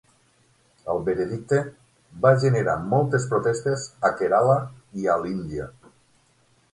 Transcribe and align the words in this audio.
El 0.93 1.01
veredicte 1.09 1.57
va 2.23 2.31
generar 2.45 2.75
moltes 2.93 3.27
protestes 3.33 3.83
a 4.09 4.11
Kerala 4.23 4.57
i 5.03 5.07
a 5.13 5.19
l'Índia. 5.25 5.69